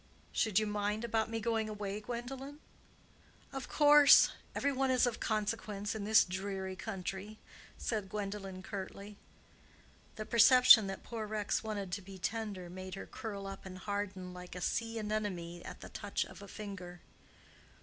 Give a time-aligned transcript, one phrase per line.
[0.31, 2.59] "Should you mind about me going away, Gwendolen?"
[3.53, 4.31] "Of course.
[4.55, 7.37] Every one is of consequence in this dreary country,"
[7.77, 9.17] said Gwendolen, curtly.
[10.15, 14.33] The perception that poor Rex wanted to be tender made her curl up and harden
[14.33, 17.01] like a sea anemone at the touch of a finger.